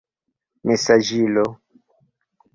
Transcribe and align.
mesaĝilo 0.69 1.45